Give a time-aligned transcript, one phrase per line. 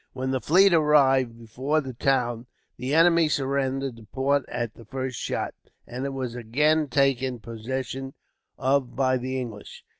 [0.13, 5.19] When the fleet arrived before the town, the enemy surrendered the fort at the first
[5.19, 5.53] shot,
[5.85, 8.15] and it was again taken possession
[8.57, 9.85] of by the English.